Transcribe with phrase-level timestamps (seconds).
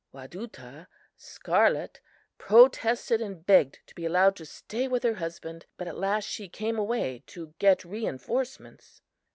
[0.15, 2.01] "Wadutah (Scarlet)
[2.39, 6.49] protested and begged to be allowed to stay with her husband, but at last she
[6.49, 9.03] came away to get reinforcements.